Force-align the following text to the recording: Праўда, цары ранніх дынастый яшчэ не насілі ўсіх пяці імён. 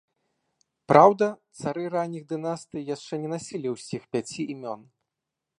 Праўда, 0.91 1.27
цары 1.59 1.83
ранніх 1.97 2.23
дынастый 2.33 2.81
яшчэ 2.95 3.13
не 3.27 3.33
насілі 3.37 3.67
ўсіх 3.77 4.01
пяці 4.15 4.51
імён. 4.57 4.81